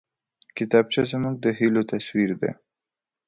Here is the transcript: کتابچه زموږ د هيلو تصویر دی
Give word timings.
کتابچه 0.57 1.01
زموږ 1.11 1.35
د 1.43 1.45
هيلو 1.57 1.81
تصویر 1.91 2.31
دی 2.41 2.51